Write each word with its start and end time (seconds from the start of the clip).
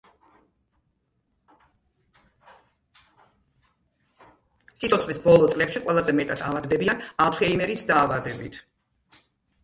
სიცოცხლის 4.83 5.19
ბოლო 5.25 5.49
წლებში 5.51 5.81
ყველაზე 5.83 6.15
მეტად 6.21 6.41
ავადდებიან 6.47 7.03
ალცჰეიმერის 7.27 7.85
დაავადებით. 7.93 8.59